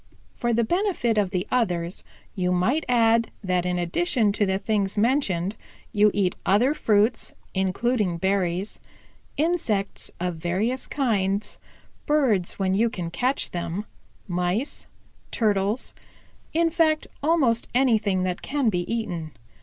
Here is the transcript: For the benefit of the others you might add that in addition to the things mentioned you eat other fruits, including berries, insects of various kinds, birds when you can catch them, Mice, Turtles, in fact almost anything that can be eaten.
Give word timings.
For 0.33 0.51
the 0.51 0.63
benefit 0.63 1.15
of 1.19 1.29
the 1.29 1.45
others 1.51 2.03
you 2.33 2.51
might 2.51 2.85
add 2.89 3.29
that 3.43 3.67
in 3.67 3.77
addition 3.77 4.31
to 4.31 4.47
the 4.47 4.57
things 4.57 4.97
mentioned 4.97 5.55
you 5.93 6.09
eat 6.11 6.33
other 6.43 6.73
fruits, 6.73 7.33
including 7.53 8.17
berries, 8.17 8.79
insects 9.37 10.09
of 10.19 10.37
various 10.37 10.87
kinds, 10.87 11.59
birds 12.07 12.57
when 12.57 12.73
you 12.73 12.89
can 12.89 13.11
catch 13.11 13.51
them, 13.51 13.85
Mice, 14.27 14.87
Turtles, 15.29 15.93
in 16.51 16.71
fact 16.71 17.05
almost 17.21 17.67
anything 17.75 18.23
that 18.23 18.41
can 18.41 18.69
be 18.69 18.91
eaten. 18.91 19.33